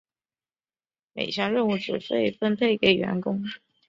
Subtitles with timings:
[1.13, 3.43] 每项任务只被分配给一个员工。